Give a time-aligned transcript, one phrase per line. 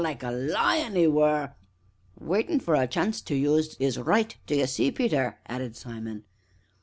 [0.03, 1.53] like a lion 'e were"
[2.19, 6.23] "Waitin' for a chance to use 'is 'right, d'ye see, Peter!" added Simon.